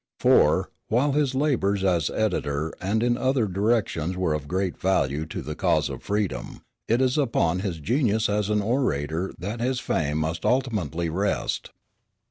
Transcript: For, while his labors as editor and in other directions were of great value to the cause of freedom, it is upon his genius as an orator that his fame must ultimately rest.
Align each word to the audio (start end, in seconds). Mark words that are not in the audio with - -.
For, 0.19 0.71
while 0.87 1.11
his 1.11 1.35
labors 1.35 1.83
as 1.83 2.09
editor 2.09 2.73
and 2.81 3.03
in 3.03 3.17
other 3.19 3.45
directions 3.45 4.17
were 4.17 4.33
of 4.33 4.47
great 4.47 4.75
value 4.75 5.27
to 5.27 5.43
the 5.43 5.53
cause 5.53 5.89
of 5.89 6.01
freedom, 6.01 6.63
it 6.87 7.01
is 7.01 7.19
upon 7.19 7.59
his 7.59 7.77
genius 7.77 8.27
as 8.27 8.49
an 8.49 8.63
orator 8.63 9.31
that 9.37 9.59
his 9.61 9.79
fame 9.79 10.17
must 10.17 10.43
ultimately 10.43 11.07
rest. 11.09 11.69